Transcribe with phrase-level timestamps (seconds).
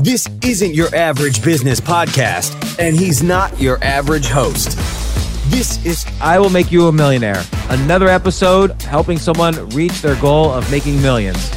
[0.00, 4.76] This isn't your average business podcast, and he's not your average host.
[5.50, 10.52] This is I Will Make You a Millionaire, another episode helping someone reach their goal
[10.52, 11.50] of making millions.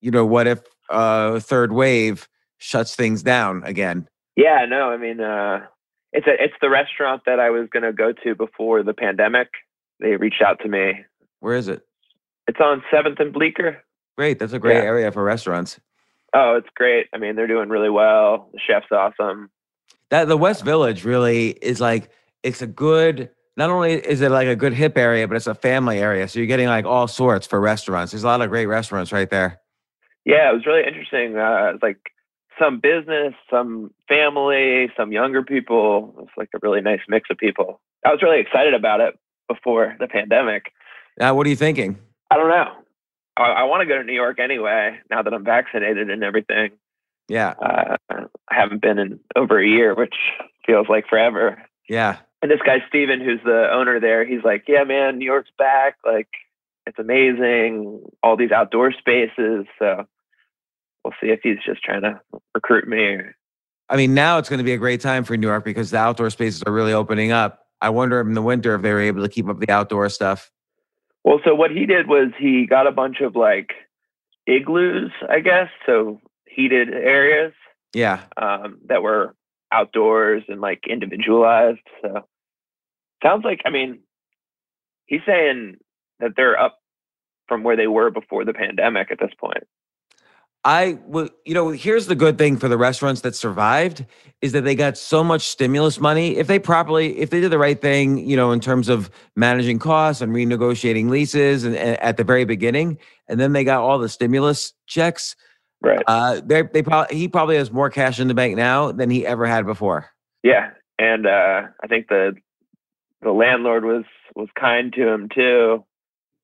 [0.00, 2.28] You know, what if uh third wave
[2.58, 4.06] shuts things down again?
[4.36, 5.66] Yeah, no, I mean, uh,
[6.12, 9.48] it's a, it's the restaurant that I was going to go to before the pandemic.
[10.00, 11.04] They reached out to me.
[11.40, 11.82] Where is it?
[12.46, 13.82] It's on Seventh and Bleecker.
[14.16, 14.38] Great.
[14.38, 14.82] That's a great Yeah.
[14.82, 15.78] area for restaurants.
[16.34, 17.06] Oh, it's great.
[17.14, 18.50] I mean, they're doing really well.
[18.52, 19.50] The chef's awesome.
[20.10, 22.10] That the West Village really is like
[22.42, 25.54] it's a good not only is it like a good hip area, but it's a
[25.54, 26.28] family area.
[26.28, 28.12] So you're getting like all sorts for restaurants.
[28.12, 29.60] There's a lot of great restaurants right there.
[30.24, 31.36] Yeah, it was really interesting.
[31.36, 31.98] Uh, it's like
[32.58, 36.14] some business, some family, some younger people.
[36.22, 37.80] It's like a really nice mix of people.
[38.04, 40.72] I was really excited about it before the pandemic.
[41.18, 41.98] Now, what are you thinking?
[42.30, 42.72] I don't know.
[43.36, 44.98] I, I want to go to New York anyway.
[45.10, 46.72] Now that I'm vaccinated and everything.
[47.28, 47.54] Yeah.
[47.60, 50.14] Uh, I haven't been in over a year, which
[50.66, 51.62] feels like forever.
[51.88, 52.18] Yeah.
[52.40, 55.96] And this guy Steven, who's the owner there, he's like, "Yeah, man, New York's back.
[56.04, 56.28] Like,
[56.86, 58.02] it's amazing.
[58.22, 60.06] All these outdoor spaces." So
[61.08, 62.20] we'll see if he's just trying to
[62.54, 62.98] recruit me.
[63.02, 63.34] Or,
[63.88, 65.98] I mean, now it's going to be a great time for New York because the
[65.98, 67.66] outdoor spaces are really opening up.
[67.80, 70.50] I wonder in the winter if they were able to keep up the outdoor stuff.
[71.24, 73.70] well, so what he did was he got a bunch of like
[74.46, 77.52] igloos, I guess, so heated areas
[77.94, 78.22] Yeah.
[78.36, 79.34] um, that were
[79.72, 81.80] outdoors and like individualized.
[82.02, 82.24] So
[83.22, 84.00] sounds like I mean,
[85.06, 85.76] he's saying
[86.20, 86.78] that they're up
[87.46, 89.64] from where they were before the pandemic at this point.
[90.68, 94.04] I will, you know, here's the good thing for the restaurants that survived
[94.42, 96.36] is that they got so much stimulus money.
[96.36, 99.78] If they properly, if they did the right thing, you know, in terms of managing
[99.78, 102.98] costs and renegotiating leases and, and at the very beginning,
[103.28, 105.36] and then they got all the stimulus checks,
[105.80, 106.02] Right.
[106.06, 109.24] uh, they they probably he probably has more cash in the bank now than he
[109.24, 110.10] ever had before.
[110.42, 112.34] Yeah, and uh, I think the
[113.22, 114.04] the landlord was
[114.34, 115.84] was kind to him too.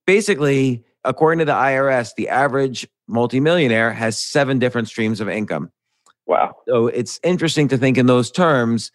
[0.07, 5.71] Basically, according to the IRS, the average multimillionaire has seven different streams of income.
[6.27, 6.57] Wow.
[6.67, 8.91] So it's interesting to think in those terms,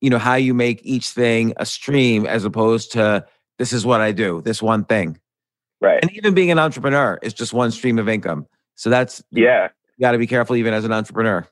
[0.00, 3.24] you know, how you make each thing a stream as opposed to
[3.58, 5.18] this is what I do, this one thing.
[5.80, 5.98] Right.
[6.02, 8.46] And even being an entrepreneur is just one stream of income.
[8.74, 9.68] So that's Yeah.
[9.96, 11.46] you got to be careful even as an entrepreneur.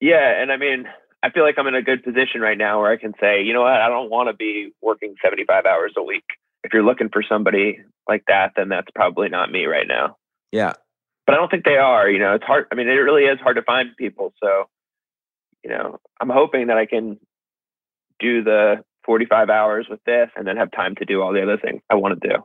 [0.00, 0.86] Yeah, and I mean,
[1.22, 3.52] I feel like I'm in a good position right now where I can say, you
[3.52, 6.24] know what, I don't want to be working 75 hours a week.
[6.64, 10.16] If you're looking for somebody like that, then that's probably not me right now.
[10.52, 10.74] Yeah.
[11.26, 12.08] But I don't think they are.
[12.08, 12.66] You know, it's hard.
[12.70, 14.32] I mean, it really is hard to find people.
[14.42, 14.68] So,
[15.64, 17.18] you know, I'm hoping that I can
[18.18, 21.56] do the 45 hours with this and then have time to do all the other
[21.56, 22.36] things I want to do.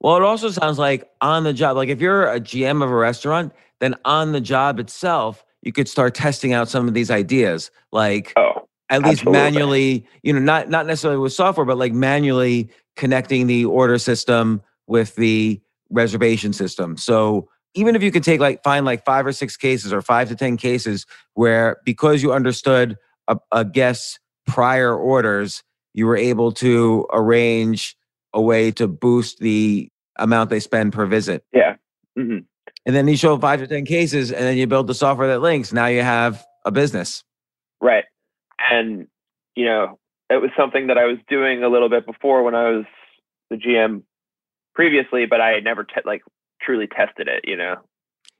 [0.00, 2.94] Well, it also sounds like on the job, like if you're a GM of a
[2.94, 7.70] restaurant, then on the job itself, you could start testing out some of these ideas,
[7.90, 9.40] like Oh, at least absolutely.
[9.40, 14.62] manually, you know, not not necessarily with software, but like manually connecting the order system
[14.86, 15.60] with the
[15.90, 16.96] reservation system.
[16.96, 20.28] So even if you could take like find like five or six cases or five
[20.28, 22.96] to ten cases where because you understood
[23.28, 25.62] a, a guest's prior orders,
[25.94, 27.96] you were able to arrange
[28.32, 29.88] a way to boost the
[30.18, 31.44] amount they spend per visit.
[31.52, 31.76] yeah.
[32.16, 32.38] hmm
[32.86, 35.40] And then you show five to 10 cases and then you build the software that
[35.40, 35.72] links.
[35.72, 37.24] Now you have a business.
[37.80, 38.04] Right.
[38.70, 39.06] And,
[39.54, 39.98] you know,
[40.30, 42.84] it was something that I was doing a little bit before when I was
[43.50, 44.02] the GM
[44.74, 46.22] previously, but I had never te- like
[46.60, 47.76] truly tested it, you know?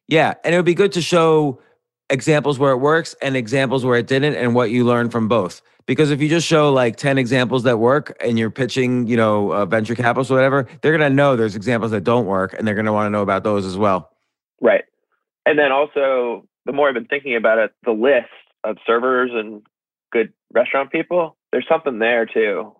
[0.09, 0.35] Yeah.
[0.45, 1.61] And it would be good to show
[2.11, 5.63] examples where it works and examples where it didn't and what you learned from both.
[5.87, 9.53] Because if you just show like 10 examples that work and you're pitching, you know,
[9.53, 12.67] uh, venture capitalists or whatever, they're going to know there's examples that don't work and
[12.67, 14.11] they're going to want to know about those as well.
[14.61, 14.85] Right.
[15.45, 18.31] And then also, the more I've been thinking about it, the list
[18.65, 19.63] of servers and
[20.55, 22.75] restaurant people, there's something there too.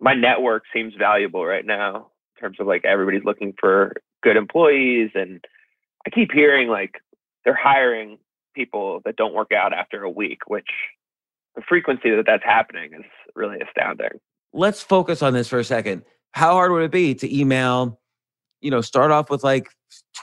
[0.00, 5.10] My network seems valuable right now in terms of like everybody's looking for good employees.
[5.14, 5.44] And
[6.06, 7.00] I keep hearing like
[7.44, 8.18] they're hiring
[8.54, 10.68] people that don't work out after a week, which
[11.56, 13.04] the frequency that that's happening is
[13.34, 14.20] really astounding.
[14.52, 16.02] Let's focus on this for a second.
[16.32, 18.00] How hard would it be to email,
[18.60, 19.68] you know, start off with like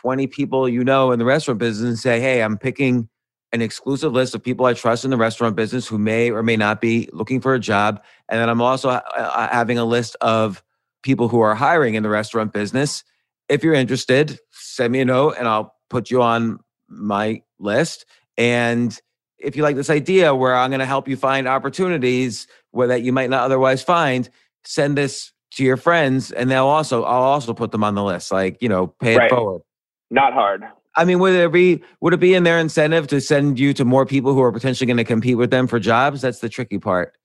[0.01, 3.09] 20 people you know in the restaurant business and say, hey, I'm picking
[3.53, 6.55] an exclusive list of people I trust in the restaurant business who may or may
[6.55, 8.01] not be looking for a job.
[8.29, 10.63] And then I'm also uh, uh, having a list of
[11.03, 13.03] people who are hiring in the restaurant business.
[13.49, 18.05] If you're interested, send me a note and I'll put you on my list.
[18.37, 18.97] And
[19.37, 23.01] if you like this idea where I'm going to help you find opportunities where that
[23.01, 24.29] you might not otherwise find,
[24.63, 28.31] send this to your friends and they'll also I'll also put them on the list.
[28.31, 29.25] Like, you know, pay right.
[29.25, 29.61] it forward.
[30.09, 30.63] Not hard.
[30.95, 33.85] I mean, would there be would it be in their incentive to send you to
[33.85, 36.21] more people who are potentially going to compete with them for jobs?
[36.21, 37.15] That's the tricky part.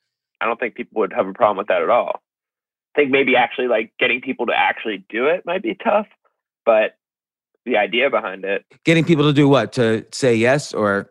[0.41, 2.23] I don't think people would have a problem with that at all.
[2.95, 6.07] I think maybe actually like getting people to actually do it might be tough,
[6.65, 6.97] but
[7.65, 8.65] the idea behind it.
[8.85, 9.73] Getting people to do what?
[9.75, 11.11] To say yes or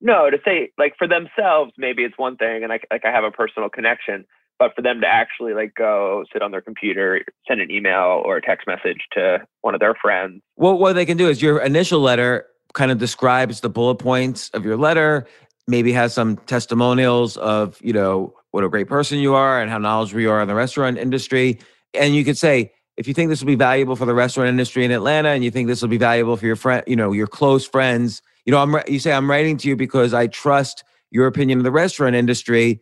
[0.00, 3.24] no, to say like for themselves, maybe it's one thing, and I like I have
[3.24, 4.26] a personal connection.
[4.58, 8.38] But for them to actually like go sit on their computer, send an email or
[8.38, 10.40] a text message to one of their friends.
[10.56, 14.50] Well, what they can do is your initial letter kind of describes the bullet points
[14.50, 15.26] of your letter,
[15.66, 19.78] maybe has some testimonials of you know what a great person you are and how
[19.78, 21.58] knowledgeable you are in the restaurant industry,
[21.92, 24.84] and you could say if you think this will be valuable for the restaurant industry
[24.84, 27.26] in Atlanta and you think this will be valuable for your friend, you know, your
[27.26, 31.26] close friends, you know, I'm you say I'm writing to you because I trust your
[31.26, 32.80] opinion of the restaurant industry.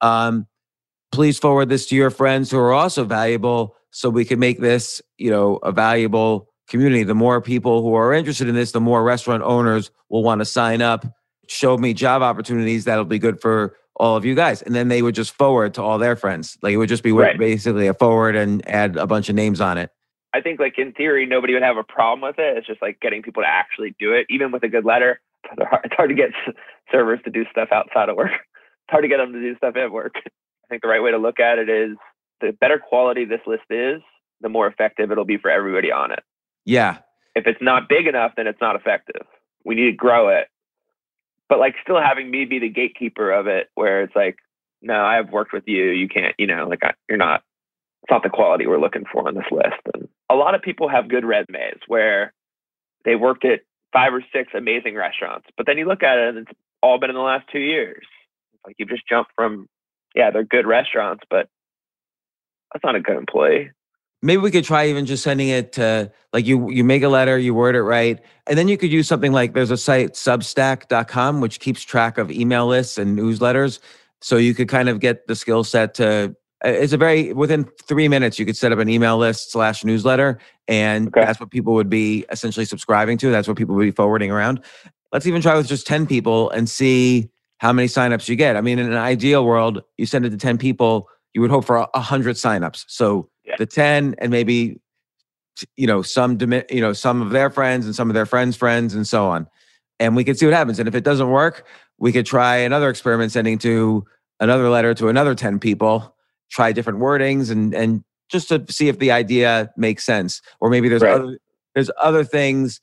[0.00, 0.46] Um,
[1.12, 5.02] please forward this to your friends who are also valuable so we can make this,
[5.18, 7.02] you know, a valuable community.
[7.02, 10.44] The more people who are interested in this, the more restaurant owners will want to
[10.44, 11.04] sign up.
[11.48, 14.62] Show me job opportunities that'll be good for all of you guys.
[14.62, 16.56] And then they would just forward to all their friends.
[16.62, 17.38] Like it would just be right.
[17.38, 19.90] basically a forward and add a bunch of names on it.
[20.32, 22.56] I think like in theory, nobody would have a problem with it.
[22.56, 25.20] It's just like getting people to actually do it, even with a good letter.
[25.82, 26.30] It's hard to get
[26.92, 28.30] servers to do stuff outside of work.
[28.30, 30.14] It's hard to get them to do stuff at work.
[30.70, 31.96] I think the right way to look at it is
[32.40, 34.00] the better quality this list is,
[34.40, 36.22] the more effective it'll be for everybody on it.
[36.64, 36.98] Yeah.
[37.34, 39.26] If it's not big enough, then it's not effective.
[39.64, 40.48] We need to grow it
[41.50, 44.36] but like still having me be the gatekeeper of it where it's like
[44.80, 47.42] no i've worked with you you can't you know like I, you're not
[48.02, 50.88] it's not the quality we're looking for on this list and a lot of people
[50.88, 52.32] have good resumes where
[53.04, 53.60] they worked at
[53.92, 57.10] five or six amazing restaurants but then you look at it and it's all been
[57.10, 58.06] in the last two years
[58.54, 59.68] it's like you've just jump from
[60.14, 61.48] yeah they're good restaurants but
[62.72, 63.70] that's not a good employee
[64.22, 67.38] maybe we could try even just sending it to like you you make a letter
[67.38, 71.40] you word it right and then you could use something like there's a site substack.com
[71.40, 73.78] which keeps track of email lists and newsletters
[74.20, 78.08] so you could kind of get the skill set to it's a very within three
[78.08, 81.24] minutes you could set up an email list slash newsletter and okay.
[81.24, 84.62] that's what people would be essentially subscribing to that's what people would be forwarding around
[85.12, 87.30] let's even try with just 10 people and see
[87.60, 88.56] how many signups you get.
[88.56, 91.64] I mean in an ideal world you send it to 10 people you would hope
[91.64, 92.84] for 100 signups.
[92.88, 93.54] So yeah.
[93.58, 94.80] the 10 and maybe
[95.76, 96.38] you know some
[96.70, 99.46] you know some of their friends and some of their friends friends and so on.
[99.98, 100.78] And we could see what happens.
[100.78, 101.66] And if it doesn't work
[101.98, 104.04] we could try another experiment sending to
[104.40, 106.16] another letter to another 10 people
[106.50, 110.40] try different wordings and and just to see if the idea makes sense.
[110.60, 111.20] Or maybe there's right.
[111.20, 111.38] other
[111.74, 112.80] there's other things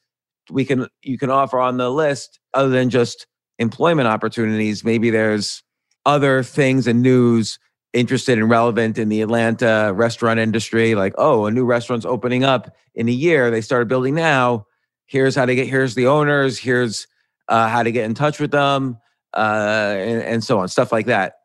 [0.50, 3.28] we can you can offer on the list other than just
[3.60, 5.64] employment opportunities maybe there's
[6.06, 7.60] other things and news
[7.94, 12.76] interested and relevant in the Atlanta restaurant industry, like, oh, a new restaurant's opening up
[12.96, 13.50] in a year.
[13.50, 14.66] They started building now.
[15.06, 17.08] Here's how to get, here's the owners, here's
[17.48, 18.98] uh, how to get in touch with them,
[19.34, 21.36] uh, and, and so on, stuff like that.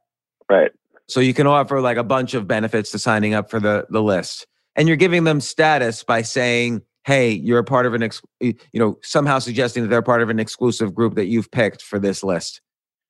[0.51, 0.73] Right.
[1.09, 4.03] So you can offer like a bunch of benefits to signing up for the, the
[4.03, 4.47] list.
[4.75, 8.55] And you're giving them status by saying, hey, you're a part of an, ex- you
[8.75, 12.23] know, somehow suggesting that they're part of an exclusive group that you've picked for this
[12.23, 12.61] list.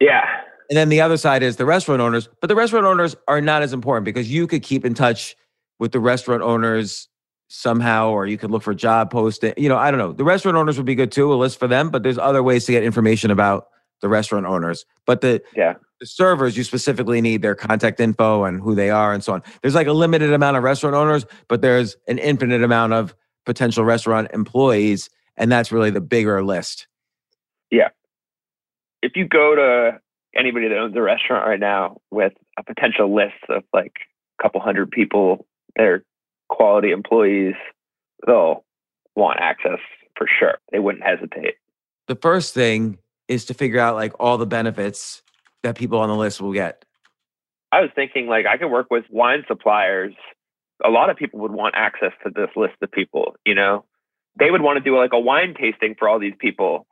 [0.00, 0.24] Yeah.
[0.70, 3.62] And then the other side is the restaurant owners, but the restaurant owners are not
[3.62, 5.36] as important because you could keep in touch
[5.78, 7.08] with the restaurant owners
[7.48, 9.52] somehow, or you could look for job posting.
[9.56, 10.12] You know, I don't know.
[10.12, 12.64] The restaurant owners would be good too, a list for them, but there's other ways
[12.66, 13.66] to get information about
[14.00, 14.86] the restaurant owners.
[15.06, 15.74] But the yeah.
[16.00, 19.42] the servers, you specifically need their contact info and who they are and so on.
[19.60, 23.84] There's like a limited amount of restaurant owners, but there's an infinite amount of potential
[23.84, 26.86] restaurant employees, and that's really the bigger list.
[27.70, 27.88] Yeah.
[29.02, 30.00] if you go to
[30.34, 33.92] anybody that owns a restaurant right now with a potential list of like
[34.38, 35.46] a couple hundred people,
[35.76, 36.04] they're
[36.48, 37.54] quality employees,
[38.26, 38.64] they'll
[39.16, 39.78] want access
[40.16, 40.58] for sure.
[40.70, 41.54] They wouldn't hesitate.
[42.08, 45.22] The first thing is to figure out like all the benefits
[45.62, 46.84] that people on the list will get.
[47.72, 50.14] I was thinking like I could work with wine suppliers.
[50.84, 53.84] A lot of people would want access to this list of people, you know.
[54.38, 56.86] They would want to do like a wine tasting for all these people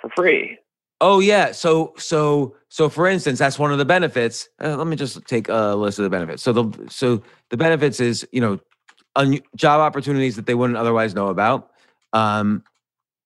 [0.00, 0.58] for free.
[1.00, 1.52] Oh yeah.
[1.52, 4.48] So so so for instance, that's one of the benefits.
[4.62, 6.42] Uh, let me just take a list of the benefits.
[6.42, 8.58] So the so the benefits is you know
[9.16, 11.70] un- job opportunities that they wouldn't otherwise know about.
[12.12, 12.62] Um,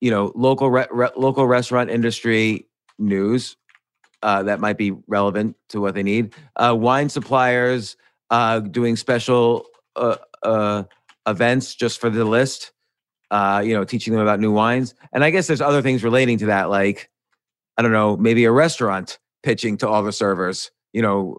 [0.00, 2.66] you know, local re- re- local restaurant industry
[2.98, 3.56] news
[4.22, 6.34] uh, that might be relevant to what they need.
[6.56, 7.96] Uh, wine suppliers
[8.30, 9.66] uh, doing special
[9.98, 10.82] uh, uh,
[11.26, 12.72] events just for the list.
[13.30, 16.38] Uh, you know, teaching them about new wines, and I guess there's other things relating
[16.38, 17.10] to that, like
[17.76, 20.70] I don't know, maybe a restaurant pitching to all the servers.
[20.94, 21.38] You know,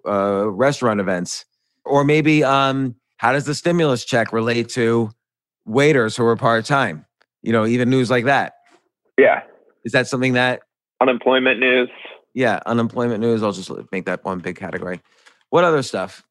[0.54, 1.46] restaurant events,
[1.86, 5.10] or maybe um, how does the stimulus check relate to
[5.66, 7.06] waiters who are part time?
[7.42, 8.54] You know, even news like that.
[9.18, 9.42] Yeah.
[9.84, 10.62] Is that something that
[11.01, 11.89] unemployment news?
[12.34, 13.44] Yeah, unemployment news.
[13.44, 15.01] I'll just make that one big category.
[15.50, 16.24] What other stuff?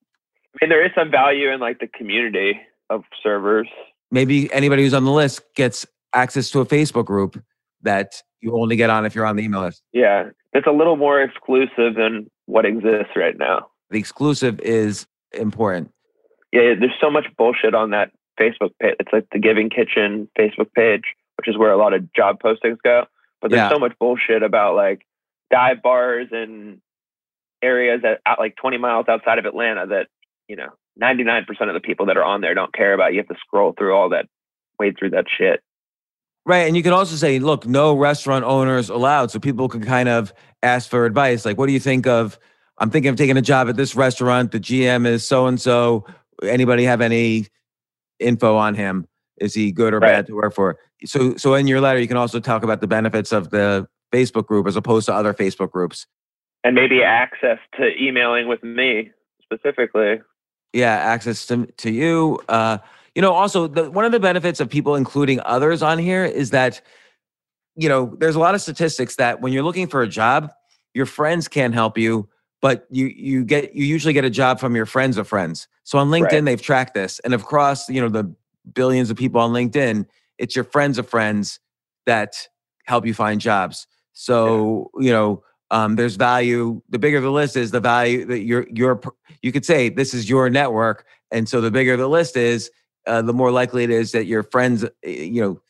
[0.54, 3.68] I mean, there is some value in like the community of servers.
[4.10, 7.42] Maybe anybody who's on the list gets access to a Facebook group
[7.82, 9.82] that you only get on if you're on the email list.
[9.92, 13.68] Yeah, it's a little more exclusive than what exists right now.
[13.90, 15.92] The exclusive is important
[16.52, 18.96] yeah, there's so much bullshit on that Facebook page.
[19.00, 22.78] It's like the Giving Kitchen Facebook page, which is where a lot of job postings
[22.82, 23.04] go.
[23.40, 23.68] But there's yeah.
[23.68, 25.06] so much bullshit about like
[25.50, 26.80] dive bars and
[27.62, 30.08] areas that like 20 miles outside of Atlanta that
[30.48, 33.12] you know 99% of the people that are on there don't care about.
[33.12, 34.26] You have to scroll through all that,
[34.78, 35.60] wade through that shit.
[36.44, 40.08] Right, and you can also say, look, no restaurant owners allowed, so people can kind
[40.08, 41.44] of ask for advice.
[41.44, 42.38] Like, what do you think of?
[42.78, 44.52] I'm thinking of taking a job at this restaurant.
[44.52, 46.06] The GM is so and so
[46.42, 47.48] anybody have any
[48.18, 49.06] info on him?
[49.40, 50.08] Is he good or right.
[50.08, 50.78] bad to work for?
[51.04, 54.46] So, so in your letter, you can also talk about the benefits of the Facebook
[54.46, 56.06] group as opposed to other Facebook groups,
[56.64, 59.10] and maybe access to emailing with me
[59.42, 60.20] specifically.
[60.72, 62.40] Yeah, access to to you.
[62.48, 62.78] Uh,
[63.14, 66.50] you know, also the, one of the benefits of people including others on here is
[66.50, 66.80] that
[67.76, 70.50] you know there's a lot of statistics that when you're looking for a job,
[70.94, 72.28] your friends can't help you
[72.60, 75.68] but you you get you usually get a job from your friends of friends.
[75.84, 76.44] So on LinkedIn, right.
[76.44, 78.34] they've tracked this, and across you know the
[78.75, 80.06] billions of people on LinkedIn,
[80.38, 81.60] it's your friends of friends
[82.06, 82.48] that
[82.84, 83.87] help you find jobs.
[84.12, 85.06] So yeah.
[85.06, 86.82] you know, um, there's value.
[86.88, 89.00] The bigger the list is, the value that you're you're
[89.42, 92.70] you could say this is your network, and so the bigger the list is,
[93.06, 95.60] uh, the more likely it is that your friends, eh, you know,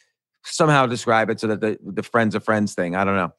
[0.45, 2.95] somehow describe it so that the the friends of friends thing.
[2.95, 3.33] I don't know.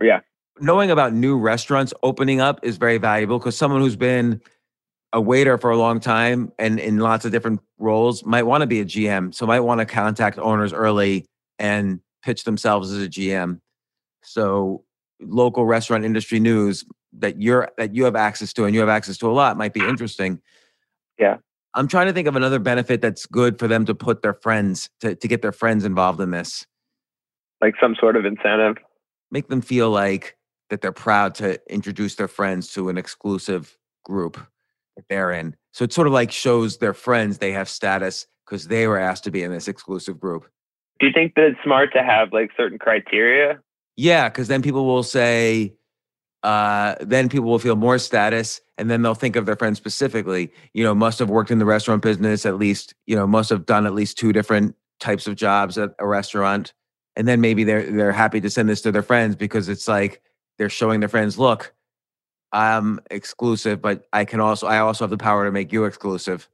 [0.00, 0.20] Yeah
[0.60, 4.40] knowing about new restaurants opening up is very valuable because someone who's been
[5.12, 8.66] a waiter for a long time and in lots of different roles might want to
[8.66, 9.34] be a GM.
[9.34, 11.26] So might want to contact owners early
[11.58, 13.60] and pitch themselves as a GM.
[14.22, 14.84] So
[15.20, 19.16] local restaurant industry news that you're that you have access to and you have access
[19.18, 20.40] to a lot might be interesting.
[21.18, 21.36] Yeah.
[21.74, 24.88] I'm trying to think of another benefit that's good for them to put their friends
[25.00, 26.66] to, to get their friends involved in this.
[27.60, 28.76] Like some sort of incentive.
[29.30, 30.36] Make them feel like
[30.70, 34.38] that they're proud to introduce their friends to an exclusive group
[34.96, 35.56] that they're in.
[35.72, 39.24] So it sort of like shows their friends they have status because they were asked
[39.24, 40.46] to be in this exclusive group.
[41.00, 43.60] Do you think that it's smart to have like certain criteria?
[43.96, 45.74] Yeah, because then people will say,
[46.42, 50.52] uh, then people will feel more status and then they'll think of their friends specifically.
[50.74, 53.66] You know, must have worked in the restaurant business at least, you know, must have
[53.66, 56.74] done at least two different types of jobs at a restaurant.
[57.16, 60.20] And then maybe they're they're happy to send this to their friends because it's like
[60.58, 61.72] they're showing their friends, look,
[62.52, 66.48] I'm exclusive, but I can also I also have the power to make you exclusive.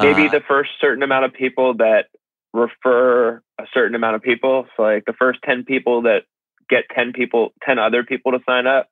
[0.00, 2.06] Maybe uh, the first certain amount of people that
[2.52, 4.66] refer a certain amount of people.
[4.76, 6.24] So like the first 10 people that
[6.72, 8.88] get 10 people, 10 other people to sign up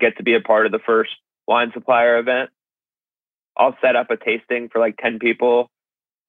[0.00, 1.10] get to be a part of the first
[1.46, 2.50] wine supplier event.
[3.56, 5.70] I'll set up a tasting for like 10 people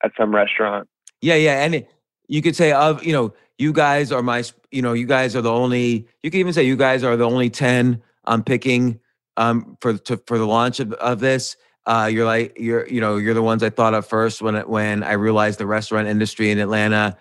[0.03, 0.87] at some restaurant.
[1.21, 1.63] Yeah, yeah.
[1.63, 1.85] And
[2.27, 5.41] you could say of, you know, you guys are my you know you guys are
[5.41, 8.99] the only you can even say you guys are the only 10 i'm picking
[9.37, 13.17] um for to, for the launch of, of this uh you're like you're you know
[13.17, 16.59] you're the ones i thought of first when when i realized the restaurant industry in
[16.59, 17.17] atlanta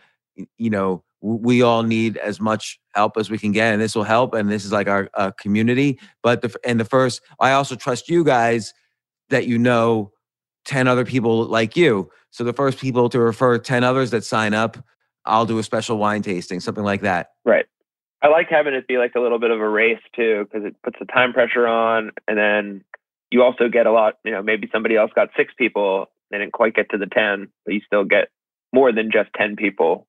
[0.58, 4.04] you know we all need as much help as we can get and this will
[4.04, 7.74] help and this is like our uh, community but the and the first i also
[7.74, 8.74] trust you guys
[9.30, 10.12] that you know
[10.66, 14.52] 10 other people like you so the first people to refer 10 others that sign
[14.52, 14.84] up
[15.26, 17.32] I'll do a special wine tasting, something like that.
[17.44, 17.66] Right.
[18.22, 20.76] I like having it be like a little bit of a race too, because it
[20.82, 22.84] puts the time pressure on, and then
[23.30, 24.14] you also get a lot.
[24.24, 27.48] You know, maybe somebody else got six people, they didn't quite get to the ten,
[27.64, 28.28] but you still get
[28.72, 30.06] more than just ten people.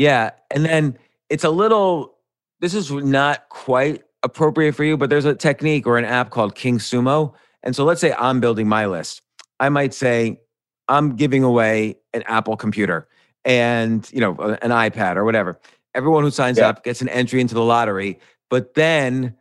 [0.00, 0.96] Yeah, and then
[1.28, 2.16] it's a little.
[2.60, 6.54] This is not quite appropriate for you, but there's a technique or an app called
[6.54, 7.34] KingSumo.
[7.62, 9.20] And so let's say I'm building my list.
[9.60, 10.40] I might say
[10.88, 13.08] I'm giving away an Apple computer
[13.44, 15.60] and, you know, an iPad or whatever.
[15.94, 16.68] Everyone who signs Yeah.
[16.68, 19.36] up gets an entry into the lottery, but then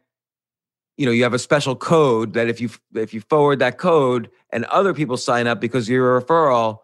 [0.98, 4.30] you know, you have a special code that if you if you forward that code
[4.52, 6.80] and other people sign up because you're a referral,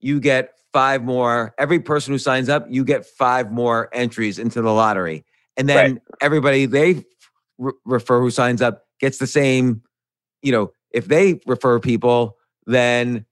[0.00, 1.54] you get five more.
[1.58, 5.24] Every person who signs up, you get five more entries into the lottery,
[5.56, 7.04] and then everybody they
[7.58, 9.82] re- refer who signs up gets the same.
[10.42, 12.36] You know, if they refer people,
[12.66, 13.26] then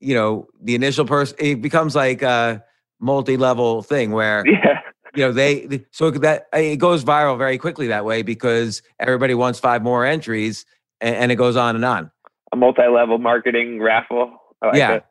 [0.00, 2.62] you know the initial person it becomes like a
[3.00, 4.80] multi-level thing where Yeah.
[5.14, 9.58] you know they so that it goes viral very quickly that way because everybody wants
[9.58, 10.66] five more entries
[11.00, 12.10] and, and it goes on and on
[12.52, 14.38] A multi-level marketing raffle.
[14.62, 15.04] Like yeah it.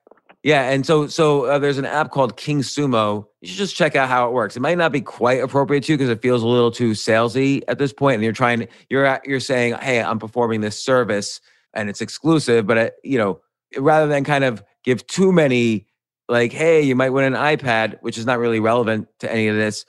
[0.43, 3.25] Yeah and so so uh, there's an app called KingSumo.
[3.41, 4.57] You should just check out how it works.
[4.57, 7.61] It might not be quite appropriate to you because it feels a little too salesy
[7.69, 11.39] at this point and you're trying you're at- you're saying hey i'm performing this service
[11.73, 13.39] and it's exclusive but it, you know
[13.77, 15.87] rather than kind of give too many
[16.27, 19.55] like hey you might win an ipad which is not really relevant to any of
[19.55, 19.85] this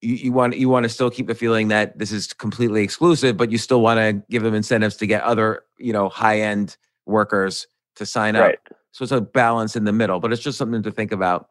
[0.00, 3.36] you, you want you want to still keep the feeling that this is completely exclusive
[3.36, 6.76] but you still want to give them incentives to get other you know high end
[7.04, 8.42] workers to sign up.
[8.42, 8.58] Right.
[8.92, 11.48] So it's a balance in the middle, but it's just something to think about.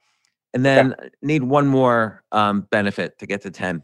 [0.53, 3.83] And then need one more um, benefit to get to 10.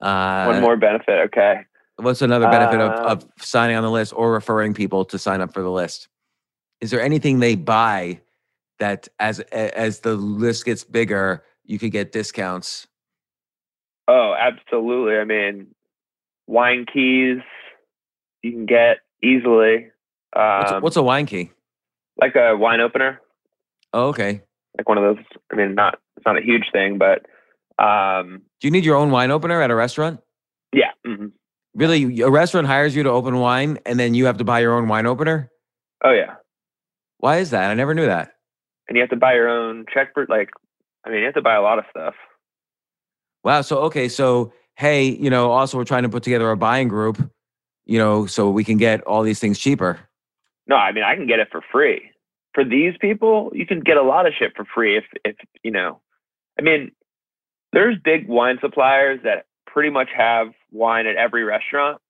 [0.00, 1.20] Uh, One more benefit.
[1.26, 1.64] Okay.
[1.96, 5.40] What's another benefit of, Um, of signing on the list or referring people to sign
[5.40, 6.08] up for the list?
[6.80, 8.20] Is there anything they buy
[8.78, 12.86] that as as the list gets bigger, you could get discounts?
[14.08, 15.18] Oh, absolutely.
[15.18, 15.74] I mean,
[16.46, 17.38] wine keys
[18.42, 19.90] you can get easily.
[20.32, 21.50] What's, a, Um, what's a wine key?
[22.20, 23.20] Like a wine opener,
[23.92, 24.42] Oh, okay.
[24.78, 25.24] like one of those.
[25.52, 27.26] I mean, not it's not a huge thing, but
[27.82, 30.20] um, Do you need your own wine opener at a restaurant?
[30.72, 30.90] yeah.
[31.06, 31.32] mhm.
[31.74, 34.74] Really, a restaurant hires you to open wine, and then you have to buy your
[34.74, 35.50] own wine opener.
[36.04, 36.34] Oh yeah,
[37.18, 37.70] Why is that?
[37.70, 38.32] I never knew that.
[38.88, 40.50] and you have to buy your own check for like.
[41.06, 42.14] I mean, you have to buy a lot of stuff.
[43.44, 43.62] Wow.
[43.62, 44.08] So okay.
[44.08, 47.18] So hey, you know, also we're trying to put together a buying group,
[47.84, 49.98] you know, so we can get all these things cheaper.
[50.70, 52.12] No, I mean, I can get it for free.
[52.54, 55.72] For these people, you can get a lot of shit for free if, if you
[55.72, 56.00] know.
[56.58, 56.92] I mean,
[57.72, 62.00] there's big wine suppliers that pretty much have wine at every restaurant,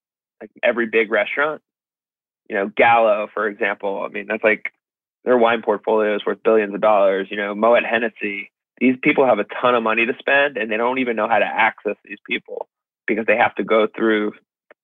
[0.42, 1.62] like every big restaurant.
[2.50, 4.02] You know, Gallo, for example.
[4.04, 4.72] I mean, that's like
[5.24, 7.28] their wine portfolio is worth billions of dollars.
[7.30, 8.50] You know, Moet Hennessy.
[8.78, 11.38] These people have a ton of money to spend, and they don't even know how
[11.38, 12.68] to access these people
[13.06, 14.32] because they have to go through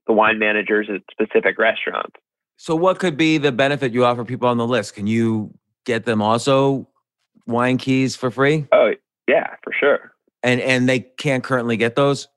[0.06, 2.16] the wine managers at specific restaurants.
[2.56, 4.94] So what could be the benefit you offer people on the list?
[4.94, 5.52] Can you
[5.84, 6.88] get them also
[7.46, 8.66] wine keys for free?
[8.72, 8.92] Oh,
[9.28, 10.12] yeah, for sure.
[10.42, 12.28] And and they can't currently get those?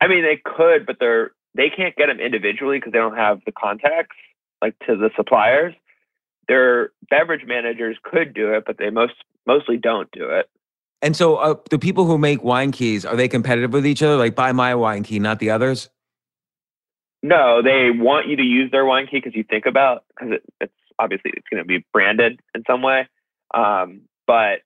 [0.00, 3.40] I mean, they could, but they're they can't get them individually because they don't have
[3.46, 4.16] the contacts
[4.60, 5.74] like to the suppliers.
[6.48, 9.14] Their beverage managers could do it, but they most
[9.46, 10.48] mostly don't do it.
[11.00, 14.16] And so uh, the people who make wine keys, are they competitive with each other?
[14.16, 15.90] Like buy my wine key, not the others?
[17.24, 20.42] No, they want you to use their wine key because you think about because it,
[20.60, 23.08] it's obviously it's going to be branded in some way,
[23.54, 24.58] um, but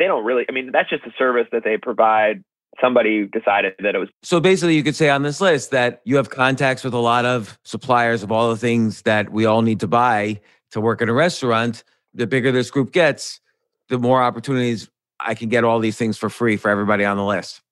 [0.00, 0.44] they don't really.
[0.48, 2.42] I mean, that's just a service that they provide.
[2.80, 6.16] Somebody decided that it was So basically, you could say on this list that you
[6.16, 9.78] have contacts with a lot of suppliers of all the things that we all need
[9.78, 10.40] to buy
[10.72, 11.84] to work in a restaurant.
[12.14, 13.40] The bigger this group gets,
[13.88, 17.24] the more opportunities I can get all these things for free for everybody on the
[17.24, 17.62] list.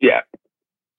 [0.00, 0.20] yeah,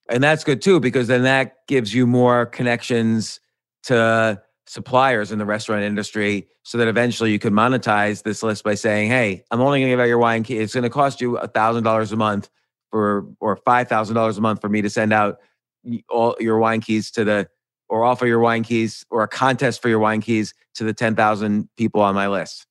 [0.10, 3.40] And that's good too, because then that gives you more connections
[3.84, 8.76] to suppliers in the restaurant industry so that eventually you can monetize this list by
[8.76, 10.58] saying, hey, I'm only going to give out your wine key.
[10.58, 12.50] It's going to cost you $1,000 a month
[12.92, 15.40] for, or $5,000 a month for me to send out
[16.10, 17.50] all your wine keys to the,
[17.88, 21.70] or offer your wine keys or a contest for your wine keys to the 10,000
[21.78, 22.66] people on my list.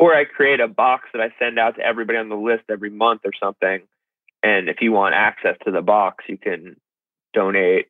[0.00, 2.88] or I create a box that I send out to everybody on the list every
[2.88, 3.82] month or something.
[4.42, 6.76] And if you want access to the box, you can
[7.34, 7.86] donate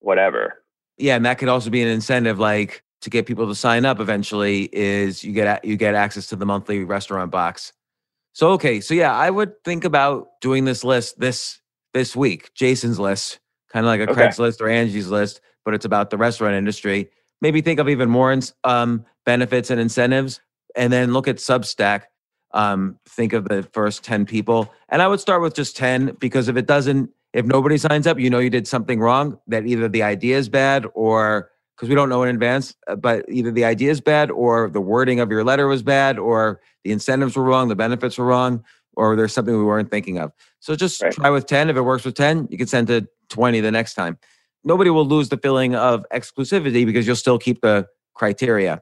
[0.00, 0.62] whatever.
[0.98, 4.00] yeah, and that could also be an incentive, like to get people to sign up.
[4.00, 7.72] Eventually, is you get you get access to the monthly restaurant box.
[8.32, 11.60] So okay, so yeah, I would think about doing this list this
[11.94, 13.40] this week, Jason's list,
[13.72, 14.28] kind of like a Okay.
[14.28, 17.10] Craigslist or Angie's list, but it's about the restaurant industry.
[17.40, 20.40] Maybe think of even more um, benefits and incentives,
[20.74, 22.04] and then look at Substack.
[22.56, 26.48] Um, think of the first ten people, and I would start with just ten because
[26.48, 29.88] if it doesn't If nobody signs up, you know you did something wrong, that either
[29.88, 33.66] the idea is bad or because we don't know in advance, uh, but either the
[33.66, 37.44] idea is bad or the wording of your letter was bad or the incentives were
[37.44, 38.64] wrong, the benefits were wrong,
[38.94, 40.32] or there's something we weren't thinking of.
[40.60, 41.12] So just right.
[41.12, 41.68] try with 10.
[41.68, 44.16] If it works with 10, you can send to 20 the next time.
[44.64, 48.80] Nobody will lose the feeling of exclusivity because you'll still keep the criteria.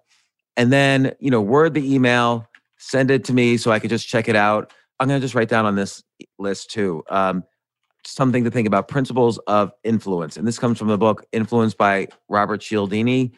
[0.57, 2.47] And then, you know, word the email,
[2.79, 4.73] send it to me so I could just check it out.
[5.01, 6.03] I'm going to just write down on this
[6.39, 7.03] list too.
[7.11, 7.45] Um,
[8.07, 10.37] something to think about principles of influence.
[10.37, 13.33] And this comes from the book Influence by Robert Cialdini.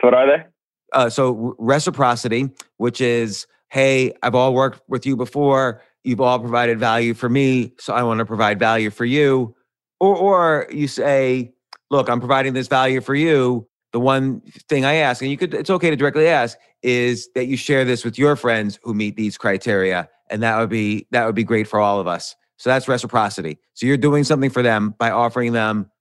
[0.00, 0.44] What are they?
[0.92, 5.82] Uh, so, reciprocity, which is, hey, I've all worked with you before.
[6.04, 7.72] You've all provided value for me.
[7.80, 9.56] So, I want to provide value for you.
[9.98, 11.52] Or, or you say,
[11.90, 13.66] look, I'm providing this value for you.
[13.94, 17.46] The one thing I ask, and you could, it's okay to directly ask, is that
[17.46, 20.08] you share this with your friends who meet these criteria.
[20.30, 22.34] And that would be, that would be great for all of us.
[22.56, 23.56] So that's reciprocity.
[23.74, 25.92] So you're doing something for them by offering them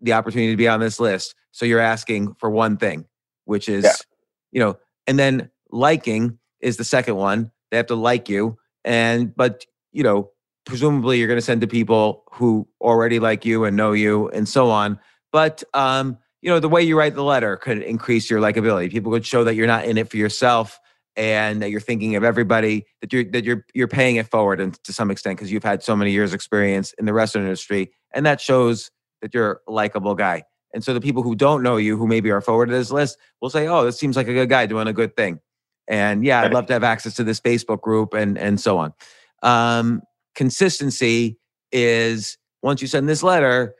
[0.00, 1.36] the opportunity to be on this list.
[1.52, 3.04] So you're asking for one thing,
[3.44, 3.92] which is, yeah.
[4.50, 7.52] you know, and then liking is the second one.
[7.70, 8.58] They have to like you.
[8.84, 10.30] And, but, you know,
[10.64, 14.48] presumably you're going to send to people who already like you and know you and
[14.48, 14.98] so on.
[15.30, 18.88] But, um, you know, the way you write the letter could increase your likability.
[18.88, 20.78] People could show that you're not in it for yourself
[21.16, 24.80] and that you're thinking of everybody that you're that you're you're paying it forward and
[24.84, 28.24] to some extent because you've had so many years experience in the restaurant industry and
[28.24, 30.44] that shows that you're a likable guy.
[30.72, 33.18] And so the people who don't know you who maybe are forward to this list
[33.40, 35.40] will say oh this seems like a good guy doing a good thing.
[35.88, 38.92] And yeah i'd love to have access to this facebook group and and so on.
[39.42, 40.02] Um,
[40.36, 41.38] consistency
[41.72, 43.74] is once you send this letter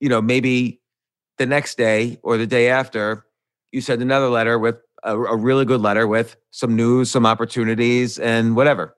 [0.00, 0.80] you know maybe
[1.38, 3.24] the next day or the day after
[3.72, 8.18] you send another letter with a, a, really good letter with some news, some opportunities,
[8.18, 8.96] and whatever.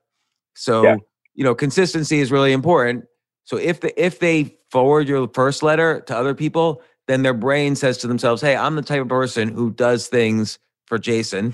[0.55, 0.95] So yeah.
[1.33, 3.05] you know, consistency is really important.
[3.43, 7.75] So if the if they forward your first letter to other people, then their brain
[7.75, 11.53] says to themselves, "Hey, I'm the type of person who does things for Jason,"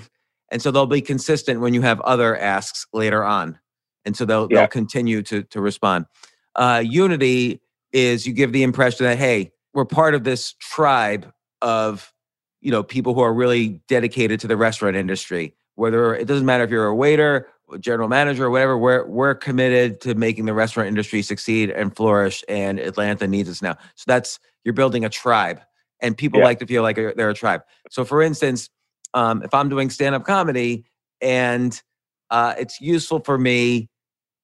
[0.50, 3.58] and so they'll be consistent when you have other asks later on,
[4.04, 4.60] and so they'll yeah.
[4.60, 6.06] they'll continue to to respond.
[6.54, 7.60] Uh, unity
[7.92, 12.12] is you give the impression that hey, we're part of this tribe of
[12.60, 16.64] you know people who are really dedicated to the restaurant industry whether it doesn't matter
[16.64, 17.48] if you're a waiter
[17.80, 22.42] general manager or whatever we're we're committed to making the restaurant industry succeed and flourish
[22.48, 25.60] and atlanta needs us now so that's you're building a tribe
[26.00, 26.46] and people yeah.
[26.46, 28.70] like to feel like they're a tribe so for instance
[29.14, 30.84] um, if i'm doing stand-up comedy
[31.20, 31.82] and
[32.30, 33.88] uh, it's useful for me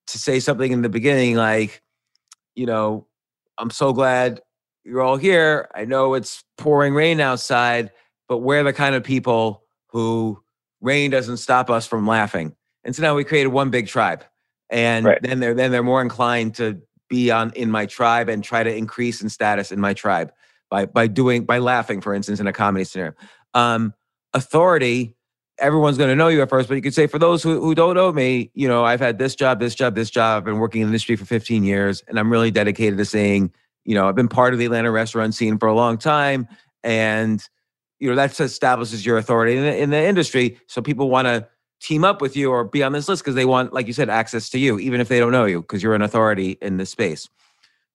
[0.07, 1.81] to say something in the beginning like
[2.55, 3.07] you know
[3.57, 4.41] i'm so glad
[4.85, 7.91] you're all here i know it's pouring rain outside
[8.27, 10.41] but we're the kind of people who
[10.81, 12.55] rain doesn't stop us from laughing.
[12.83, 14.23] And so now we created one big tribe.
[14.69, 15.21] And right.
[15.21, 18.73] then they're then they're more inclined to be on in my tribe and try to
[18.73, 20.31] increase in status in my tribe
[20.69, 23.13] by by doing by laughing, for instance, in a comedy scenario.
[23.53, 23.93] Um,
[24.33, 25.15] authority,
[25.59, 27.75] everyone's going to know you at first, but you could say for those who, who
[27.75, 30.39] don't know me, you know, I've had this job, this job, this job.
[30.39, 33.53] I've been working in the industry for 15 years, and I'm really dedicated to saying,
[33.85, 36.47] you know, I've been part of the Atlanta restaurant scene for a long time,
[36.83, 37.41] and
[37.99, 40.59] you know that establishes your authority in the, in the industry.
[40.67, 41.47] So people want to
[41.81, 44.09] team up with you or be on this list because they want like you said
[44.09, 46.89] access to you even if they don't know you because you're an authority in this
[46.89, 47.29] space.